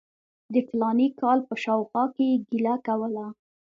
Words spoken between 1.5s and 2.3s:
شاوخوا کې